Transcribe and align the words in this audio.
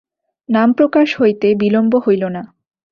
নাম 0.49 0.69
প্রকাশ 0.73 1.07
হইতে 1.19 1.47
বিলম্ব 1.55 1.93
হইল 2.05 2.23
না। 2.27 2.43